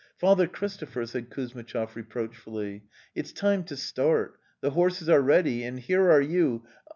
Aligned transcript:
"Father 0.17 0.47
Christopher," 0.47 1.05
said 1.05 1.29
Kuzmitchov 1.29 1.95
re 1.95 2.01
proachfully,'' 2.01 2.81
it's 3.15 3.31
time 3.31 3.63
to 3.65 3.75
start; 3.77 4.39
the 4.59 4.71
horses 4.71 5.09
are 5.09 5.21
ready, 5.21 5.63
and 5.63 5.79
here 5.79 6.09
are 6.09 6.19
you 6.21 6.65